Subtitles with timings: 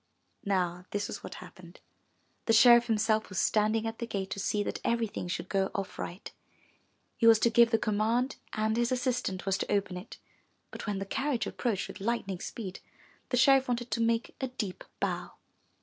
[0.45, 1.79] Now this was what happened.
[2.47, 5.99] The sheriff himself was standing at the gate to see that everything should go off
[5.99, 6.31] right.
[7.17, 10.17] He was to give the command and his assistant was to open it.
[10.71, 12.79] But when the carriage approached with lightning speed,
[13.29, 15.33] the sheriff wanted to make a deep bow.